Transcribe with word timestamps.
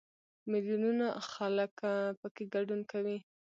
میلیونونه 0.51 1.05
خلک 1.33 1.73
پکې 2.19 2.43
ګډون 2.53 2.81
کوي. 2.91 3.17